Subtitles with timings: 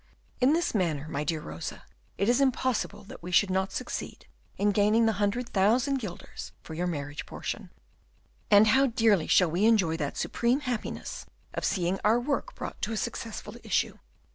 [0.39, 1.83] In this manner, my dear Rosa,
[2.17, 4.25] it is impossible that we should not succeed
[4.57, 7.69] in gaining the hundred thousand guilders for your marriage portion;
[8.49, 12.91] and how dearly shall we enjoy that supreme happiness of seeing our work brought to
[12.93, 13.99] a successful issue!"